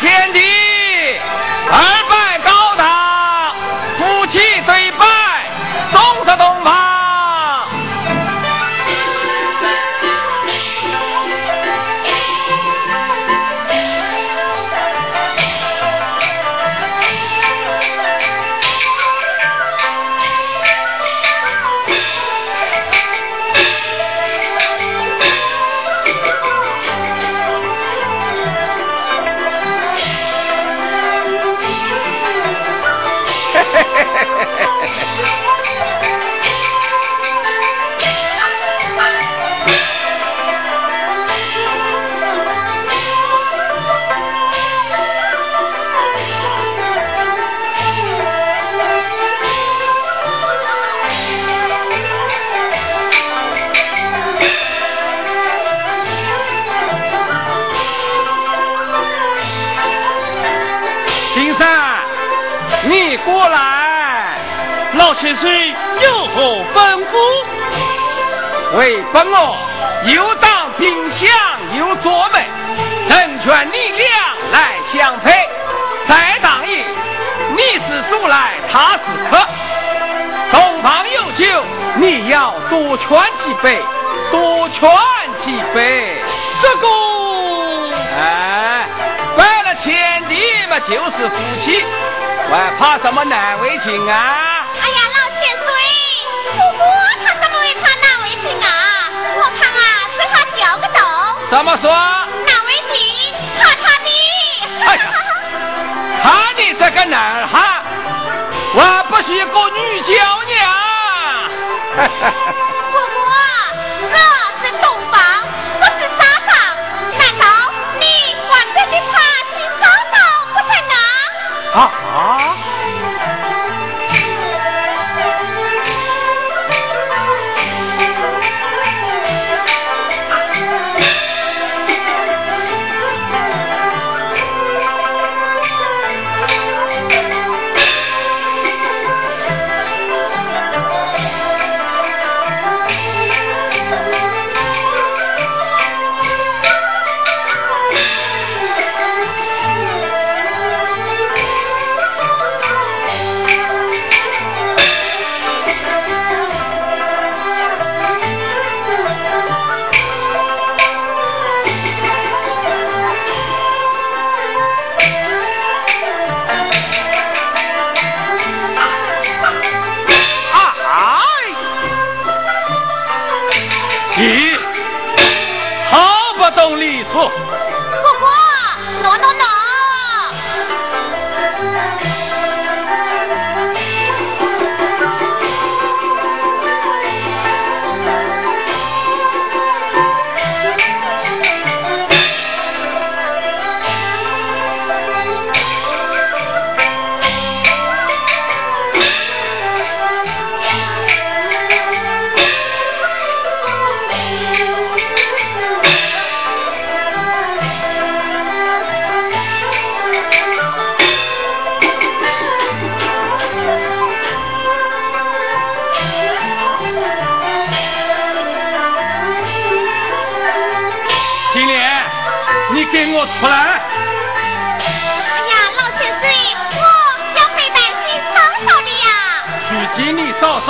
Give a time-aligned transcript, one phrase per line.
[0.00, 0.49] 天地。
[65.30, 65.68] 老千岁
[66.02, 66.42] 有何
[66.74, 68.76] 吩咐？
[68.76, 69.56] 为本我
[70.06, 71.28] 又当兵相
[71.78, 72.44] 又做媒，
[73.08, 74.10] 人权力量
[74.50, 75.48] 来相配。
[76.06, 76.84] 再当一，
[77.56, 78.98] 你是主来，他是
[79.30, 79.46] 客。
[80.50, 81.64] 东方有酒，
[81.94, 83.08] 你要多劝
[83.44, 83.80] 几杯，
[84.32, 84.80] 多劝
[85.44, 86.20] 几杯。
[86.60, 86.88] 这个，
[88.18, 88.88] 哎，
[89.36, 91.84] 拜了天地嘛，就是夫妻。
[92.50, 94.59] 还怕什么难为情啊？
[101.50, 101.90] 怎么说？
[101.90, 104.08] 难为情，怕他的。
[104.86, 105.02] 哎呀，
[106.22, 107.82] 怕的这个男孩，
[108.72, 108.78] 我
[109.10, 110.12] 不是一个女娇
[110.46, 110.56] 娘。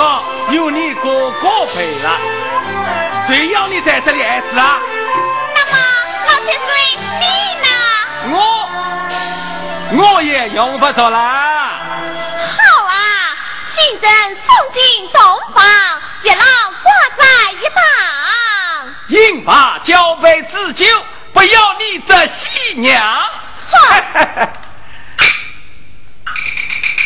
[0.01, 0.07] 走
[2.01, 2.09] 了。
[3.27, 4.79] 谁要你在这里碍事啊？
[5.55, 5.77] 那么
[6.25, 6.59] 我去随
[7.19, 7.25] 你
[7.61, 7.67] 呢？
[8.33, 8.35] 我
[10.03, 11.79] 我也用不着啦
[12.57, 12.93] 好啊，
[13.73, 14.11] 新人
[14.47, 14.81] 送进
[15.13, 15.21] 洞
[15.53, 15.63] 房，
[16.23, 16.43] 月老
[16.83, 17.81] 挂在一旁。
[19.09, 20.85] 饮罢交杯自酒，
[21.33, 23.01] 不要你这喜娘。
[23.71, 24.49] 哈。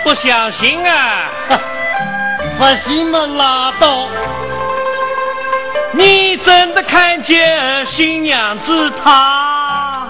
[0.10, 1.30] 不相信啊！
[2.58, 4.08] 不信嘛，拉倒！
[5.92, 10.08] 你真的看见新娘子她？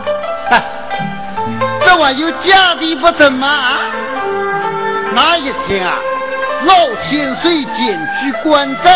[1.83, 3.77] 这玩意假的不成吗？
[5.13, 5.97] 那一天啊，
[6.63, 8.93] 老天水检举官账，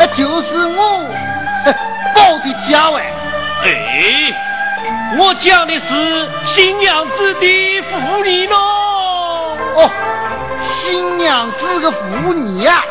[0.00, 1.14] 哎，就是我
[2.12, 3.04] 报的假外。
[3.62, 4.34] 哎。
[5.16, 8.83] 我讲的是新娘子的福利咯。
[10.74, 12.82] 哦，新娘子的妇女呀，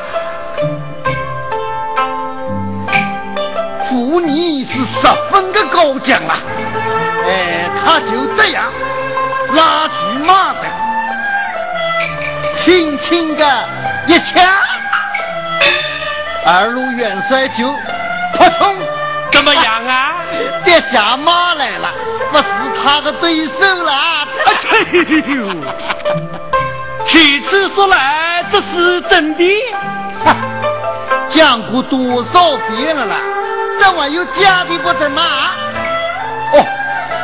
[3.89, 6.37] 妇女是十分的高强啊。
[7.27, 8.71] 哎，他就这样
[9.55, 9.93] 拉住
[10.25, 10.61] 马的，
[12.55, 13.45] 轻轻的
[14.07, 14.43] 一枪，
[16.45, 17.67] 二路元帅就
[18.37, 18.75] 扑通，
[19.31, 20.15] 怎么样啊？
[20.65, 21.91] 跌下马来了。
[22.31, 22.43] 不是
[22.83, 23.91] 他的对手了。
[24.71, 24.79] 哎
[25.35, 25.47] 呦，
[27.05, 29.43] 其次说来，这是真的。
[31.29, 33.17] 讲过多少遍了啦？
[33.79, 35.21] 这玩意假的不成吗？
[36.53, 36.65] 哦，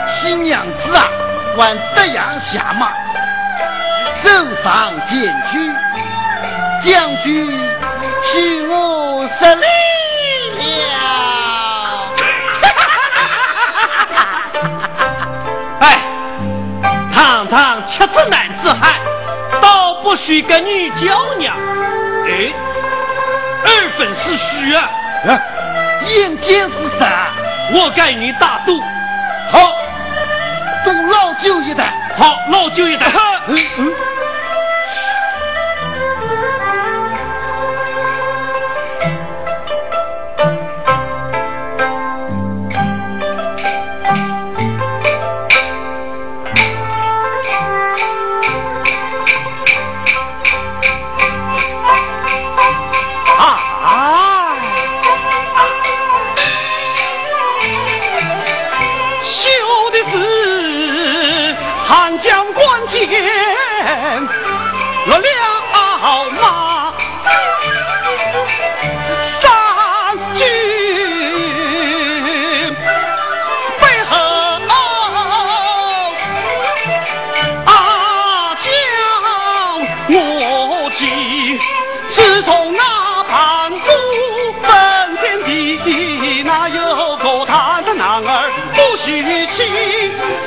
[0.07, 1.03] 新娘子啊，
[1.57, 2.91] 还这样下马，
[4.21, 4.29] 走
[4.63, 5.71] 上前去，
[6.89, 7.48] 将军
[8.31, 9.65] 许我失礼
[10.88, 10.91] 了。
[15.81, 15.83] 哎
[17.13, 18.95] 堂堂七子男子汉，
[19.61, 21.55] 倒不许跟女娇娘。
[22.27, 22.53] 哎，
[23.65, 24.89] 二分是虚啊！
[26.01, 27.33] 眼见是啥，
[27.73, 28.79] 我该你大赌。
[29.51, 29.73] 好，
[30.85, 31.93] 赌老九一代。
[32.17, 33.07] 好，老九一代。
[33.47, 33.93] 嗯嗯。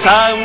[0.02, 0.41] time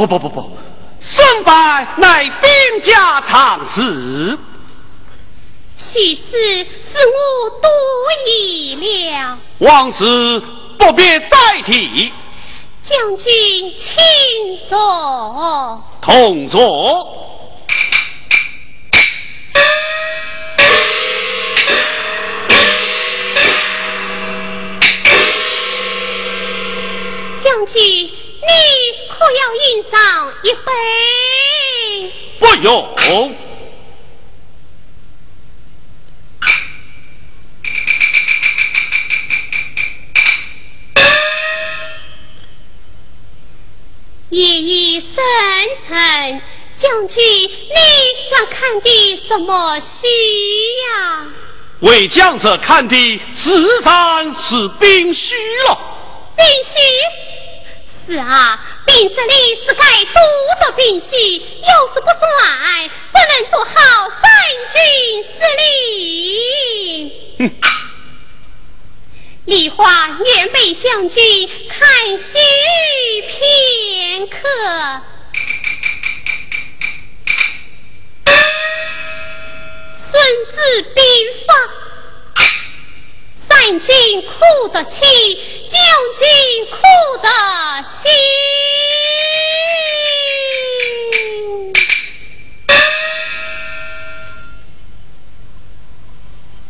[0.00, 0.56] 不不不不，
[0.98, 4.38] 胜败乃兵家常事。
[5.76, 7.70] 其次是我多
[8.26, 9.38] 疑了。
[9.58, 10.42] 往事
[10.78, 12.10] 不必再提。
[12.82, 15.84] 将军，请坐。
[16.00, 17.26] 同坐。
[27.42, 28.10] 将军。
[28.42, 28.48] 你
[29.20, 30.72] 可要饮上一杯？
[32.38, 32.96] 不用。
[44.30, 45.12] 夜已深
[45.86, 46.40] 沉，
[46.78, 47.76] 将军，你
[48.30, 50.06] 想看的什么戏
[50.88, 51.26] 呀？
[51.80, 55.34] 为将者看的自然是兵虚
[55.68, 55.78] 了。
[56.38, 56.80] 兵虚。
[58.06, 58.58] 是啊，
[58.90, 59.32] 兵这里
[59.64, 60.20] 是该多
[60.60, 63.70] 的兵器，要是不送来，不能做好
[64.20, 64.24] 三
[64.72, 64.76] 军
[65.22, 65.62] 司令。
[67.38, 67.40] 哼！
[69.44, 72.36] 梨花愿被将军看虚
[73.28, 74.38] 片刻。
[79.94, 81.04] 孙子兵
[81.46, 81.54] 法。
[83.60, 85.00] 三军哭得泣，
[85.68, 85.80] 将
[86.18, 86.76] 军哭
[87.22, 87.28] 得
[87.84, 88.10] 心。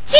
[0.05, 0.19] 姐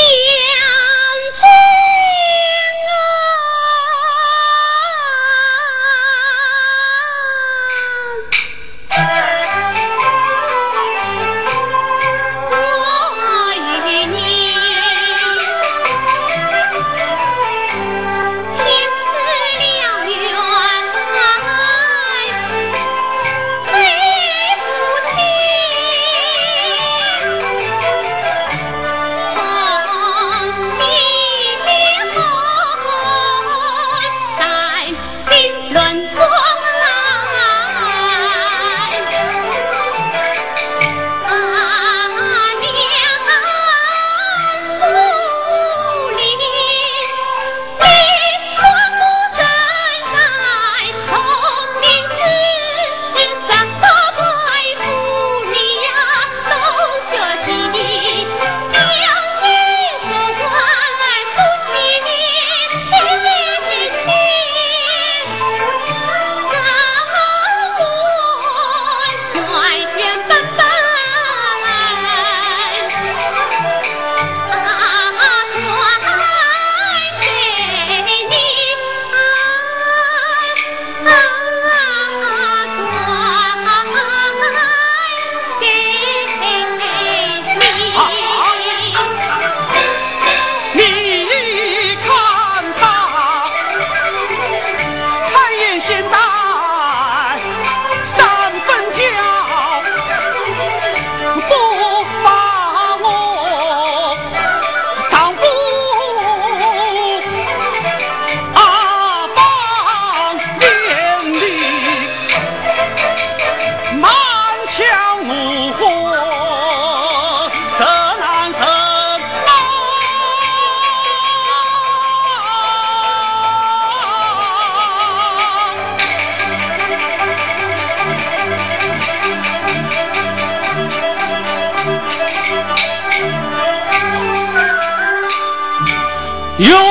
[136.61, 136.90] You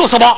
[0.00, 0.34] 你说什么？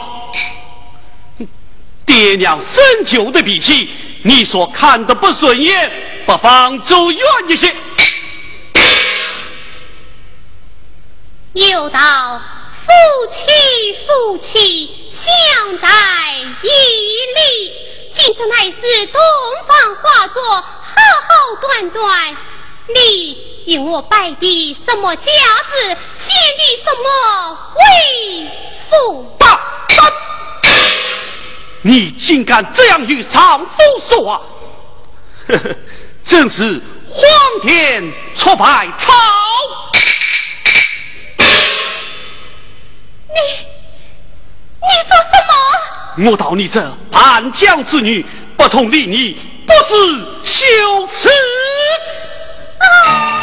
[2.05, 3.89] 爹娘生就的脾气，
[4.25, 7.73] 你所看的不顺眼，不妨走远一些。
[11.53, 12.41] 又道
[12.85, 12.91] 夫
[13.31, 15.89] 妻夫妻相待
[16.63, 16.69] 以
[17.37, 17.73] 礼，
[18.13, 19.21] 今次乃是洞
[19.69, 22.37] 房花烛，好好端端。
[22.89, 28.51] 你与我拜的什么家子，献的什么威
[28.91, 29.37] 风？
[29.39, 29.61] 大
[31.85, 33.67] 你竟敢这样与丈夫
[34.09, 34.41] 说话，
[35.49, 35.77] 呵呵，
[36.25, 37.25] 真是荒
[37.63, 39.13] 天出百草！
[43.29, 43.41] 你，
[44.81, 46.31] 你说什么？
[46.31, 48.25] 我道你这叛将之女，
[48.57, 51.29] 不同礼仪，不知羞耻。
[52.83, 53.39] 啊！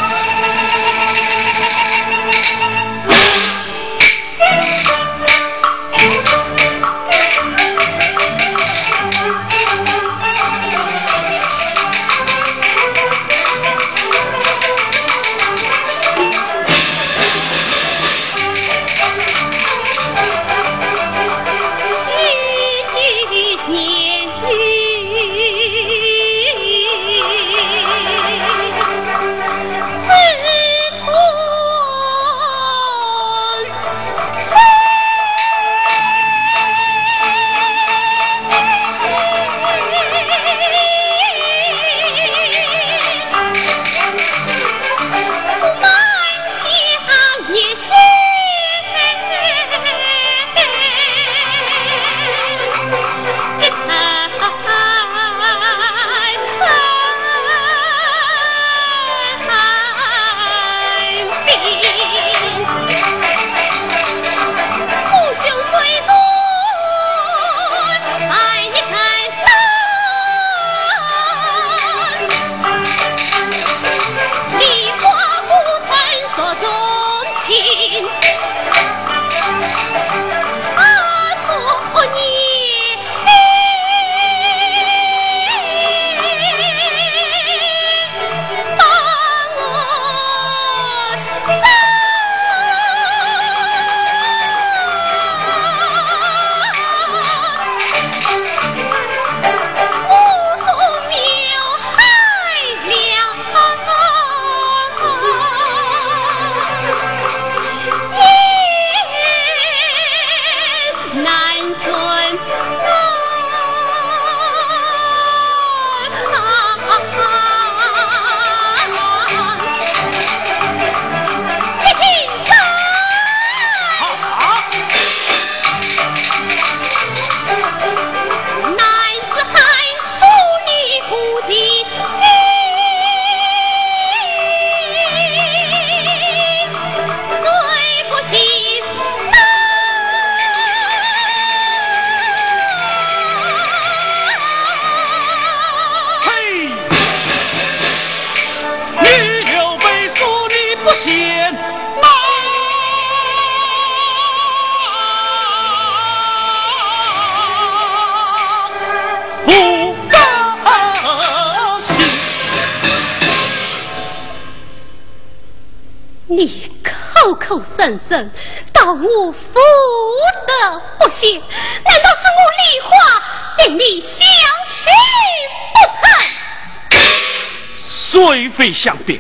[178.82, 179.20] 相别，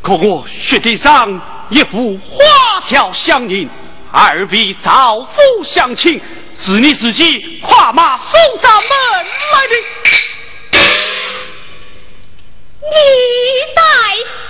[0.00, 1.38] 可我雪地上
[1.68, 3.68] 一副花桥相迎，
[4.10, 6.18] 二位造夫相亲，
[6.58, 8.90] 是你自己跨马送上门
[9.52, 9.74] 来的。
[12.80, 12.96] 你
[13.76, 13.82] 待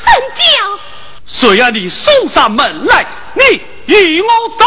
[0.07, 0.45] 怎讲？
[1.27, 3.05] 谁让你送上门来。
[3.35, 4.64] 你与我走。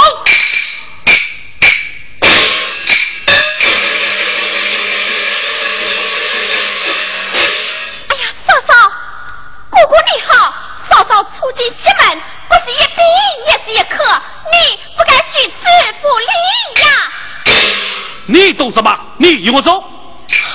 [19.47, 19.81] 与我走。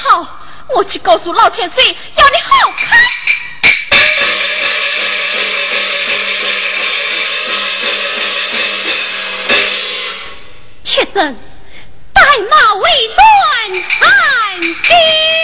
[0.04, 3.00] 好，我去告诉老千岁，要你好看。
[10.84, 11.34] 铁生，
[12.12, 15.41] 带马为转，汉将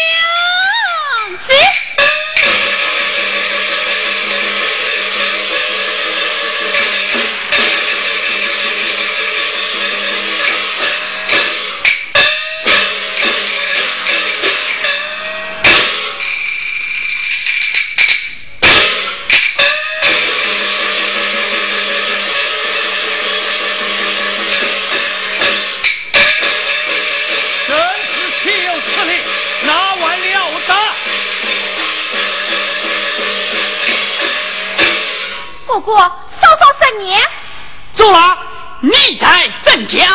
[39.88, 40.06] 代镇江，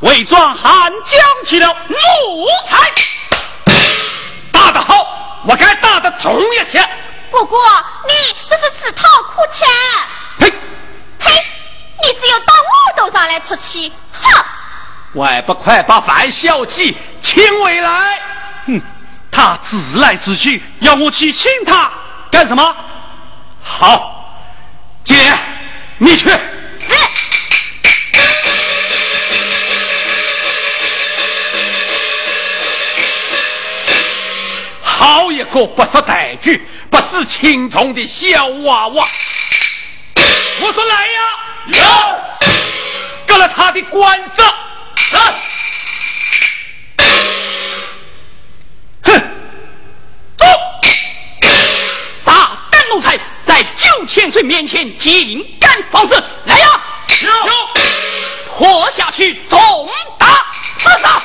[0.00, 1.96] 伪装汉将起了奴
[2.68, 2.92] 才，
[4.52, 6.86] 打得好，我该打得重一些。
[7.30, 7.58] 不过
[8.06, 8.14] 你
[8.48, 9.64] 这是自讨苦吃。
[10.38, 10.50] 呸
[11.18, 11.32] 呸！
[12.02, 14.44] 你只有到我头上来出气，哼！
[15.14, 18.20] 我还不快把范小姐请回来？
[18.66, 18.80] 哼，
[19.30, 21.90] 他自来自去，要我去请他
[22.30, 22.76] 干什么？
[23.62, 24.10] 好。
[25.04, 25.38] 姐，
[25.98, 26.28] 你去。
[35.04, 39.06] 好一个不识抬举、不知轻重的小娃娃！
[40.62, 41.20] 我说来呀，
[41.66, 41.78] 有，
[43.26, 44.42] 割了他的官子。
[49.02, 49.12] 哼，
[50.38, 50.46] 走，
[52.24, 52.32] 大
[52.70, 53.20] 胆奴才！
[53.46, 56.14] 在九千岁面前竟敢放肆！
[56.46, 56.66] 来呀，
[58.56, 59.58] 拖下去，重
[60.18, 60.26] 打
[60.78, 61.22] 死他！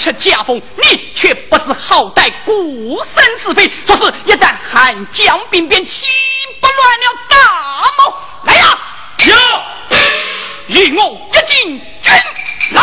[0.00, 6.06] 尚且家风，你却不知好歹，孤身是非，说是一旦汉江兵变，岂
[6.58, 7.36] 不乱了大
[7.98, 8.14] 谋？
[8.44, 8.78] 来呀，
[9.26, 9.34] 有，
[10.68, 12.12] 与我一进军
[12.72, 12.80] 牢。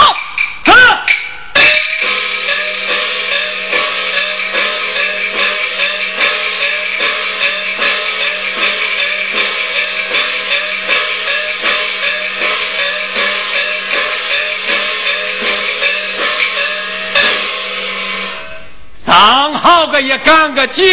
[19.57, 20.83] 好个也干个酒，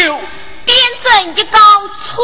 [0.64, 1.60] 变成一缸
[2.02, 2.22] 醋。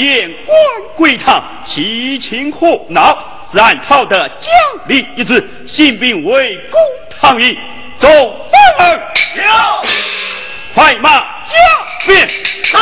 [0.00, 0.56] 县官
[0.96, 3.18] 归堂，其情火闹，
[3.52, 4.48] 是暗讨的奖
[4.86, 6.80] 励一职，新兵围攻
[7.20, 7.54] 唐营，
[7.98, 8.10] 众
[8.78, 9.42] 反儿有，
[10.74, 11.54] 快马加
[12.06, 12.26] 鞭，
[12.72, 12.80] 到。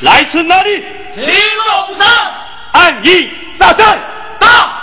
[0.00, 0.82] 来来自哪里？
[1.14, 2.08] 青龙山。
[2.72, 3.86] 按一扎阵。
[4.48, 4.77] 到。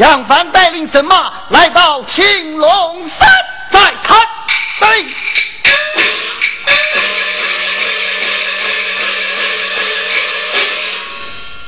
[0.00, 3.28] 杨帆带领神马来到青龙山，
[3.70, 4.18] 再看。
[4.80, 5.06] 对。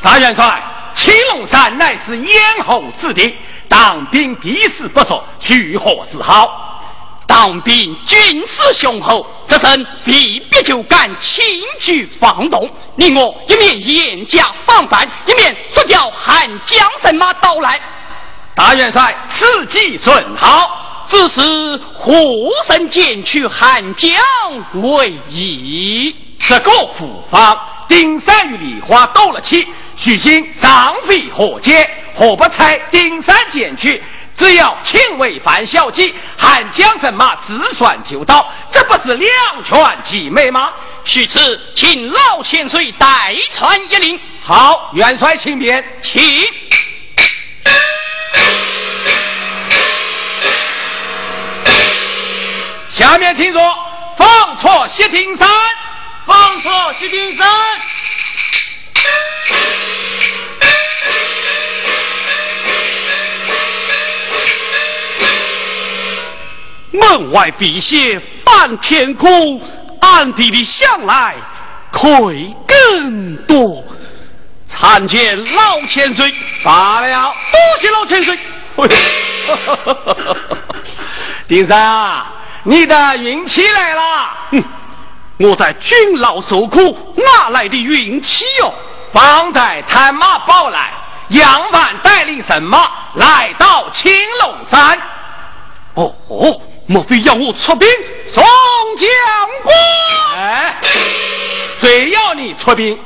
[0.00, 0.62] 大元帅，
[0.94, 3.36] 青龙山乃是咽喉之地，
[3.68, 6.70] 当兵必死不说，如何是好？
[7.26, 11.44] 当兵军事雄厚，这身必必就敢轻
[11.80, 12.74] 举放动。
[12.96, 17.78] 你我一面严加防范，一面速调汉江神马到来。
[18.54, 24.12] 大元帅，此计甚好，只是护神剪去汉江
[24.74, 26.14] 为宜。
[26.38, 31.88] 这个复方，丁山与梨花斗了气，许昕上非何解？
[32.14, 34.02] 何不采丁山剪去？
[34.36, 39.30] 只要轻违犯小计，汉江神马自算就到，这不是两
[39.64, 40.70] 全其美吗？
[41.04, 44.20] 许此，请老千岁代传一令。
[44.42, 46.20] 好，元帅请便，请。
[52.94, 53.60] 下面请坐，
[54.18, 55.48] 放错西亭山，
[56.26, 57.48] 放错西亭山。
[66.92, 69.60] 门外笔写翻天空，
[70.00, 71.34] 暗地里想来
[71.90, 73.82] 愧更多。
[74.68, 76.30] 参见老千岁，
[76.62, 77.34] 罢了。
[77.50, 78.38] 多谢老千岁。
[81.48, 82.32] 丁三啊，
[82.64, 84.02] 你的运气来了。
[84.50, 84.64] 哼，
[85.38, 88.72] 我在军牢受苦，哪来的运气哟？
[89.12, 90.92] 方才探马报来，
[91.28, 94.98] 杨帆带领神马来到青龙山。
[95.94, 96.60] 哦哦。
[96.88, 97.88] 莫非要我出兵
[98.34, 98.42] 宋
[98.96, 99.08] 将
[99.64, 100.36] 军？
[100.36, 100.76] 哎，
[101.80, 102.98] 谁要你出兵？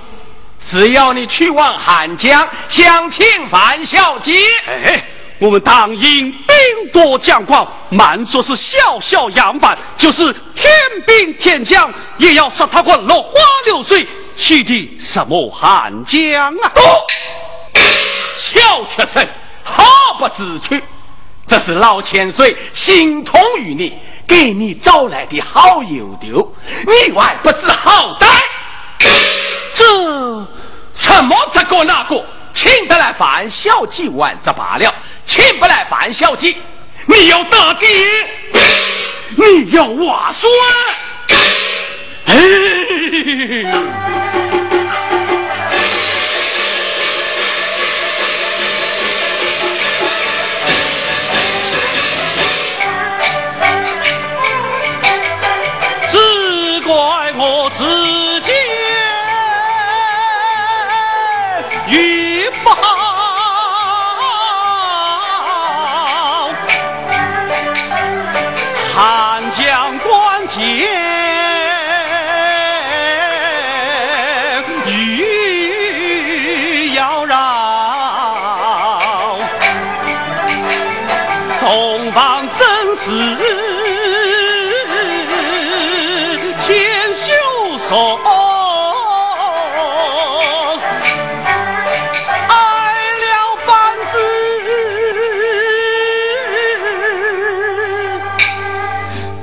[0.70, 4.32] 只要你去往汉江，向侵犯小姐。
[4.66, 5.04] 哎，
[5.38, 10.72] 我们当应兵多将广，满说是小小杨帆，就是天
[11.06, 13.32] 兵天将，也要杀他个落花
[13.66, 14.06] 流水，
[14.36, 16.72] 去的什么汉江啊？
[18.38, 19.28] 小学生，
[19.62, 19.84] 毫
[20.18, 20.82] 不知趣。
[21.48, 26.54] 这是老千岁心痛于你，给你找来的好友丢，
[26.86, 28.26] 你还不知好歹？
[29.74, 29.84] 这
[30.96, 32.24] 什么这个那个，
[32.56, 34.94] 请得来烦小计玩则罢了，
[35.26, 36.56] 请不来烦小计，
[37.06, 37.86] 你要打的，
[39.36, 40.50] 你要瓦酸，
[42.26, 42.36] 哎。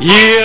[0.04, 0.43] Yeah.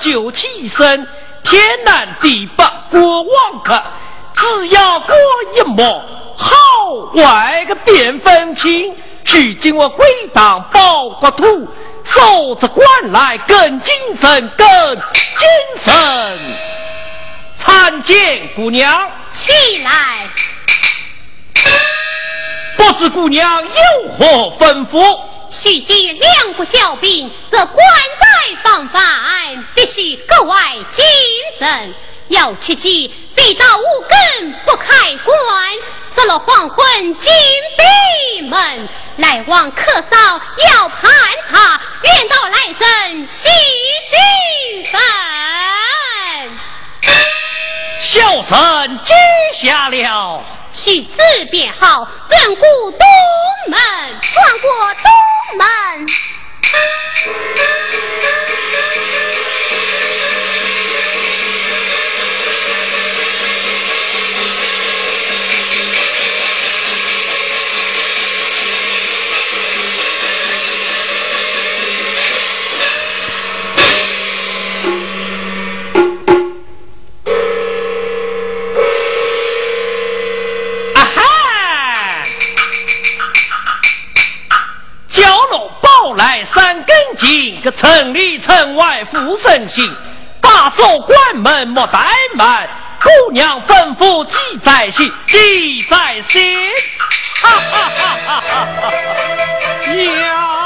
[0.00, 1.06] 就起身，
[1.44, 3.82] 天南地北过望客，
[4.34, 5.14] 只要过
[5.56, 6.02] 一幕，
[6.36, 6.56] 好
[7.14, 8.96] 坏个便分清。
[9.26, 11.68] 如今我归当报国土，
[12.04, 16.38] 守着官来更精神，更精神。
[17.58, 20.26] 参见姑娘，起来。
[22.76, 24.26] 不知姑娘有何
[24.58, 25.20] 吩咐？
[25.50, 27.76] 须知两国交兵，则关
[28.20, 31.04] 在防范，必须格外谨
[31.58, 31.94] 慎。
[32.28, 35.74] 要切记，非到五更不开关，
[36.14, 37.32] 失了黄昏进
[37.76, 38.88] 闭门。
[39.16, 40.40] 来往客嫂
[40.72, 41.10] 要盘
[41.50, 43.48] 查，愿到来生细
[44.08, 45.00] 询分。
[48.00, 49.12] 小生记
[49.68, 50.42] 下了。
[50.72, 52.98] 许此便好，转过东
[53.68, 53.78] 门，
[54.34, 56.06] 转过东门。
[86.54, 89.90] 三更前，个城里城外富生心，
[90.40, 92.68] 把守关门莫怠慢，
[93.00, 96.70] 姑娘吩咐记在心，记在心。
[97.42, 98.90] 哈哈哈哈哈哈！
[99.86, 100.59] 娘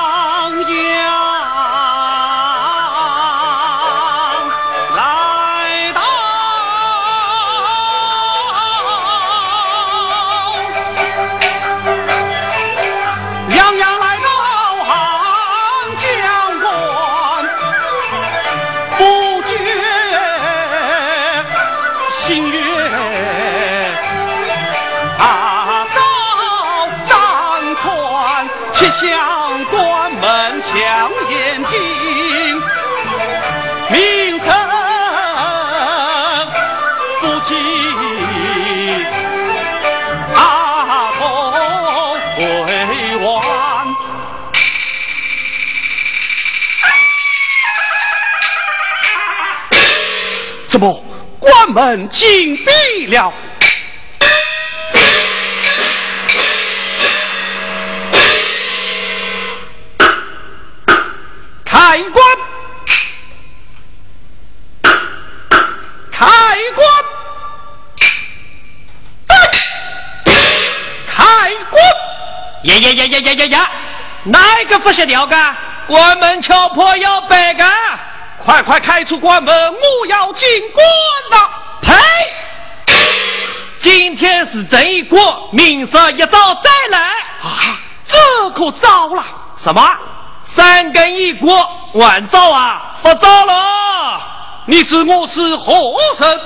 [51.44, 53.32] 关门紧闭了？
[61.66, 62.24] 开关，
[66.10, 66.26] 开
[66.74, 66.88] 关，
[71.06, 71.24] 开
[71.70, 71.82] 关！
[72.62, 73.70] 呀呀呀呀呀呀呀！
[74.24, 75.56] 哪个不晓得个？
[75.88, 77.70] 关门敲破要白干！
[78.44, 80.86] 快快开出关门，我要进关
[81.30, 81.50] 了！
[81.80, 81.92] 呸！
[83.80, 86.98] 今天是正一过，明日一早再来。
[87.42, 89.24] 啊，这可糟了！
[89.56, 89.98] 什么？
[90.44, 94.20] 三更一过，晚照啊，不早了。
[94.66, 95.74] 你知我是何
[96.20, 96.40] 人？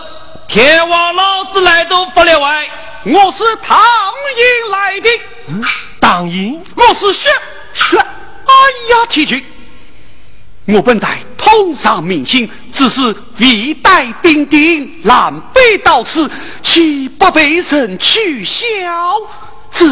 [0.46, 2.68] 天王老子来都不例外，
[3.07, 5.11] 我是唐营来的。
[5.49, 5.62] 嗯，
[6.01, 6.64] 唐营？
[6.76, 7.28] 我是薛
[7.74, 7.99] 薛。
[7.99, 8.05] 哎
[8.90, 9.44] 呀，提君。
[10.71, 13.01] 我本待通上民心，只是
[13.39, 16.31] 未待兵丁，南北到此，
[16.62, 18.66] 岂不被人取笑？
[19.73, 19.87] 这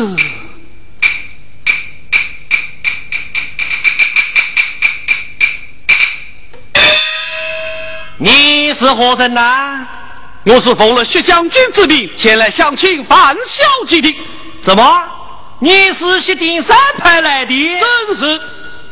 [8.18, 9.86] 你是何人呐？
[10.44, 14.14] 我是奉了薛将军之命前来相请范小姐的。
[14.62, 15.02] 怎么？
[15.58, 17.54] 你是薛丁山派来的？
[17.54, 18.40] 真是，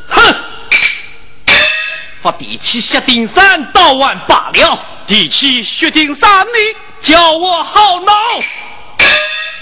[0.09, 0.35] 哼！
[2.25, 4.79] 把地起薛丁山到完罢了。
[5.07, 8.12] 地起薛丁山，你叫我好恼。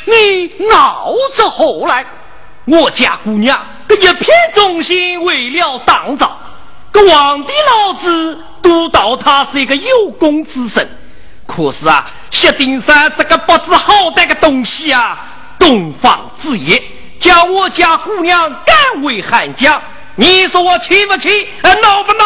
[0.04, 2.06] 你闹着何来？
[2.66, 6.38] 我家姑娘这一片忠心，为了党朝，
[6.92, 10.88] 这皇帝老子都道他是一个有功之臣。
[11.44, 15.18] 可是啊，薛丁山这个不知好歹的东西啊，
[15.58, 16.80] 东方之业，
[17.18, 19.82] 将我家姑娘赶回汉将。
[20.16, 21.48] 你说我气不气？
[21.82, 22.24] 恼不恼？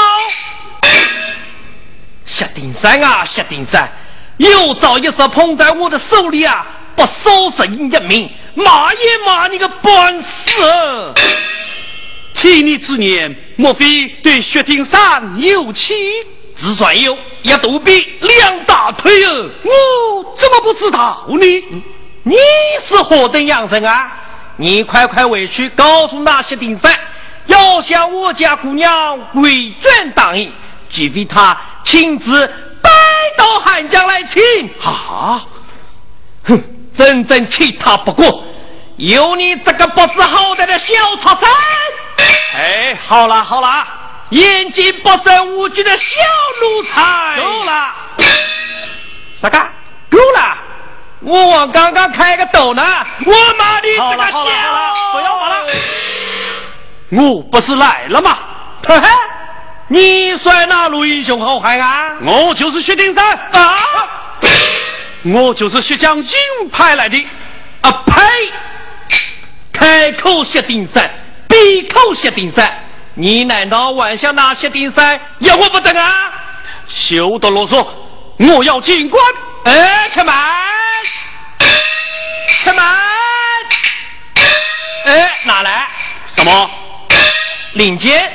[2.24, 3.90] 薛丁山啊，薛丁山，
[4.38, 6.66] 有朝一日碰在我的手里啊，
[6.96, 11.14] 不收拾你一命，骂也骂你个半死！
[12.34, 15.94] 替你之言，莫非对薛丁山有气？
[16.56, 19.50] 只算有，一肚皮两大腿哦！
[19.62, 21.84] 我怎么不知道呢？
[22.24, 22.36] 你
[22.88, 24.10] 是何等样人啊？
[24.56, 26.98] 你快快回去告诉那些丁三，
[27.46, 30.52] 要想我家姑娘回转答应，
[30.90, 32.46] 除非他亲自
[32.82, 32.90] 带
[33.36, 34.42] 到汉江来请。
[34.82, 35.44] 啊！
[36.44, 36.62] 哼，
[36.96, 38.44] 真正气他不过，
[38.96, 41.48] 有你这个不知好歹的小畜生！
[42.56, 43.86] 哎，好了好了，
[44.30, 46.04] 眼睛不生无惧的小
[46.62, 47.94] 奴才，够了！
[49.40, 49.58] 啥个？
[50.08, 50.56] 够了！
[51.20, 52.82] 我往刚刚开个斗呢，
[53.24, 54.32] 我骂你这个小，
[55.12, 55.66] 不要我了，
[57.16, 58.38] 我不是来了吗？
[58.86, 59.08] 嘿嘿，
[59.88, 62.16] 你算哪路英雄好汉啊？
[62.26, 63.78] 我就是薛丁山啊！
[65.24, 66.38] 我就是薛将军
[66.70, 67.26] 派来的。
[67.80, 68.22] 啊呸！
[69.72, 71.10] 开口薛丁山，
[71.48, 76.32] 闭口薛丁山，你难道还想拿薛丁山要我不成啊？
[76.86, 77.86] 休得啰嗦，
[78.38, 79.22] 我要进关。
[79.64, 80.34] 哎，开门！
[82.64, 82.84] 开门！
[85.06, 85.88] 哎，哪来？
[86.26, 86.70] 什么？
[87.76, 88.30] 领结？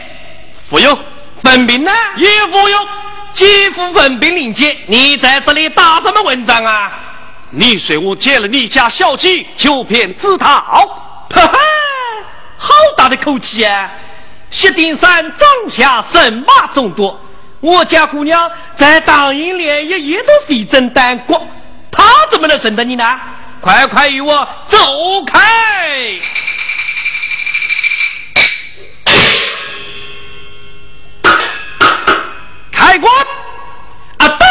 [0.69, 0.97] 不用。
[1.43, 1.91] 文凭呢？
[2.17, 2.87] 也不用。
[3.33, 4.77] 几副文凭领结？
[4.87, 6.91] 你在这里打什么文章啊？
[7.49, 10.47] 你说我见了你家小姐，就骗自讨？
[11.29, 11.57] 哈哈，
[12.57, 13.91] 好大的口气啊！
[14.49, 17.19] 薛丁山帐下神马众多，
[17.59, 21.45] 我家姑娘在党营连一夜都非正单过，
[21.91, 23.19] 她怎么能认得你呢？
[23.59, 24.77] 快快与我走
[25.25, 25.39] 开！
[32.81, 33.13] 开关！
[34.17, 34.45] 啊，走！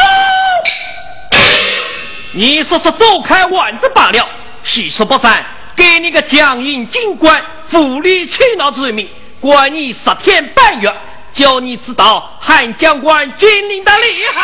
[2.32, 4.28] 你说是走开万子罢了，
[4.62, 9.10] 虚说不善，给你个江阴警官无理取闹之名，
[9.40, 10.94] 关你十天半月，
[11.32, 14.42] 叫你知道汉将官军令的厉害。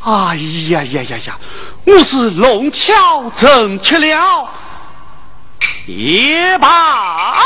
[0.00, 0.36] 哎
[0.70, 1.38] 呀呀呀呀！
[1.84, 4.48] 我是弄巧成去了，
[5.86, 7.42] 也罢，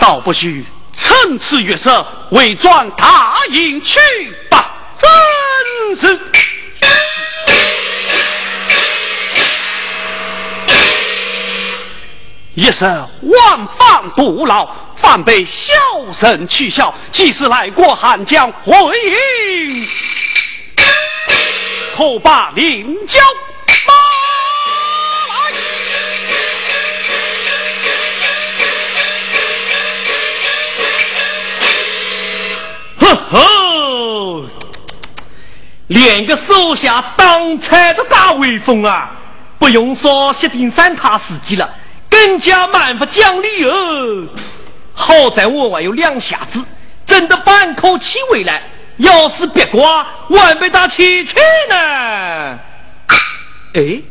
[0.00, 0.64] 倒不许
[0.96, 3.98] 趁此月色伪装大营去
[4.50, 4.72] 吧。
[4.98, 6.20] 真是
[12.54, 12.88] 一生
[13.20, 14.66] 万般不劳，
[14.96, 15.74] 反被小
[16.20, 16.94] 人取笑。
[17.12, 19.86] 即使来过汉江回营，
[21.94, 23.20] 可把领教
[33.06, 34.44] 哦吼，
[35.88, 39.12] 连个手下当差都大威风啊！
[39.58, 41.72] 不用说薛丁山他自己了，
[42.10, 44.28] 更加蛮不讲理哦。
[44.92, 46.60] 好在我还有两下子，
[47.06, 48.62] 争得半口气回来。
[48.98, 51.34] 要是别挂，万被他气去
[51.68, 52.58] 呢。
[53.74, 54.02] 哎，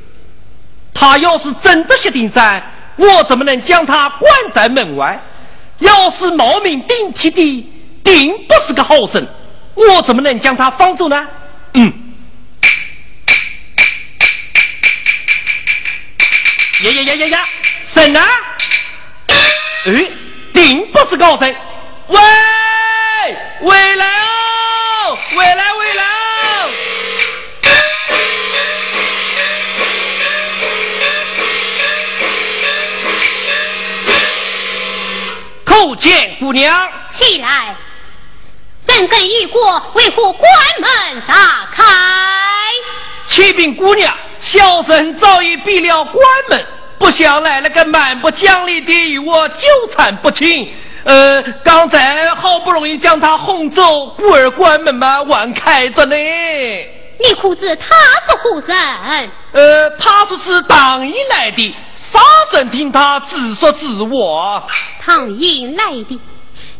[0.93, 2.63] 他要是真的薛丁山，
[2.95, 5.19] 我怎么能将他关在门外？
[5.79, 7.69] 要是冒名顶替的，
[8.05, 9.27] 定不是个好人，
[9.73, 11.27] 我怎么能将他放走呢？
[11.73, 11.91] 嗯。
[16.83, 17.45] 呀呀呀呀呀！
[17.85, 18.21] 神啊！
[19.85, 20.07] 哎，
[20.53, 21.55] 定不是高神。
[22.07, 22.17] 喂，
[23.61, 25.17] 回来哦！
[25.35, 26.03] 回来，回来！
[35.65, 36.87] 叩见姑娘。
[37.11, 37.73] 起来，
[38.95, 41.83] 人更已过，为何关门大开？
[43.27, 46.65] 启禀姑娘，小生早已闭了关门，
[46.97, 50.71] 不想来了个蛮不讲理的与我纠缠不清。
[51.03, 56.15] 呃，刚才好不容易将他轰走，故而关门嘛，还开着呢。
[56.15, 57.87] 你可知他
[58.29, 59.29] 是何人？
[59.51, 62.19] 呃，他说是唐营来的，啥
[62.53, 64.65] 人听他自说自话。
[65.01, 66.19] 唐营来的，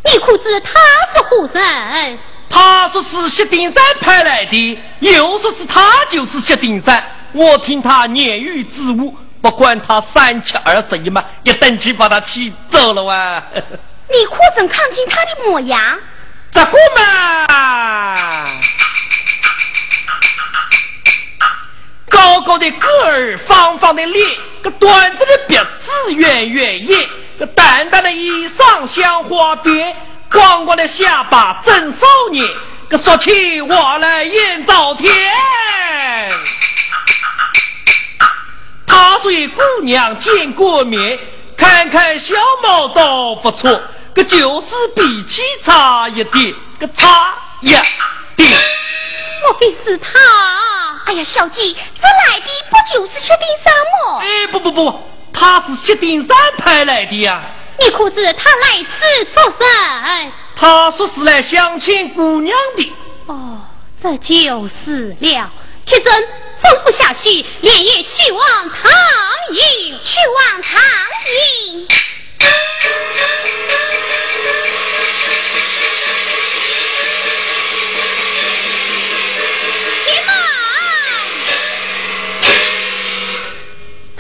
[0.06, 0.72] 你可知他
[1.14, 2.20] 是何人？
[2.48, 7.04] 他说是薛丁山派来的，又说是他就是薛丁山。
[7.34, 13.44] 我听他言语之物，不管他三七二十一嘛，一等气把他气走了哇！
[14.08, 16.00] 你可曾看清他的模样？
[16.52, 18.62] 咋个嘛？
[22.08, 27.06] 高高的个儿，方方的脸，个端着的鼻子，圆圆眼，个
[27.56, 29.96] 淡淡的衣裳像花边，
[30.32, 32.48] 光光的下巴真少年，
[32.88, 35.12] 个说起话来眼遭天。
[38.88, 41.20] 他说：“姑娘见过面，
[41.58, 43.82] 看看小貌倒不错。”
[44.16, 47.70] 个就是脾气差一点，个差一
[48.38, 48.50] 点。
[49.44, 50.10] 莫非是他？
[51.06, 54.20] 哎呀，小姐，这来的不就是薛丁山吗？
[54.22, 57.44] 哎，不不不，他是薛丁山派来的呀。
[57.80, 60.32] 你可知他来此作甚？
[60.56, 62.94] 他说是来相亲姑娘的。
[63.26, 63.60] 哦，
[64.02, 65.52] 这就是了。
[65.86, 66.24] 铁真，
[66.64, 68.92] 吩咐下去，连夜去往唐
[69.52, 70.82] 营，去往唐
[71.74, 71.88] 营。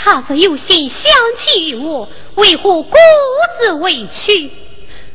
[0.05, 2.95] 他说有心相亲于我，为何孤
[3.59, 4.51] 自委屈？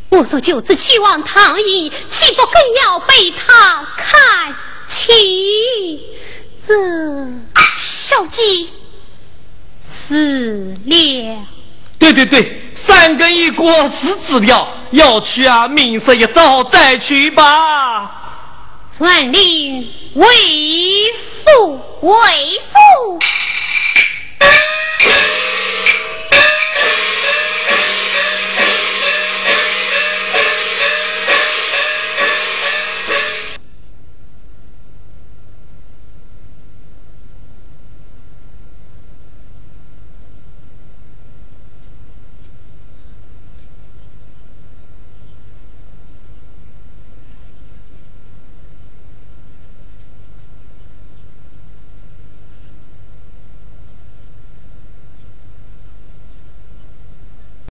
[0.09, 4.53] 我说就此去往唐营，岂不更要被他看
[4.89, 6.01] 起？
[6.67, 6.75] 这
[7.77, 8.69] 小鸡
[10.09, 11.47] 死了。
[11.97, 18.11] 对对对，三更一过是知了，要去啊，明日一早再去吧。
[18.99, 20.27] 传令为
[21.45, 22.13] 父，为
[22.73, 23.21] 父。
[25.03, 25.40] Yeah.